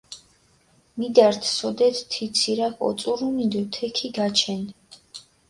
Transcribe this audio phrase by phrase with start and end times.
[0.99, 4.73] მიდართჷ სოდეთ თი ცირაქ ოწურუნი დო თექი გაჩენდჷ.